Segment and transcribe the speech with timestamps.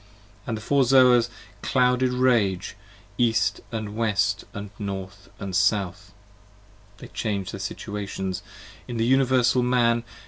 [0.45, 1.29] 25 And the Four Zoas
[1.61, 2.75] clouded rage,
[3.19, 6.11] East & West & North & South:
[6.97, 8.41] They change their situations,
[8.87, 10.03] in the Universal Man.